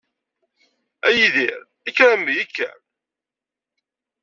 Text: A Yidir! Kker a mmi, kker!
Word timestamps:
A 1.07 1.09
Yidir! 1.17 1.55
Kker 1.85 2.09
a 2.13 2.15
mmi, 2.17 2.43
kker! 2.49 2.75